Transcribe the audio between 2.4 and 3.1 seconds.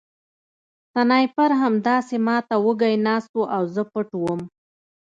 ته وږی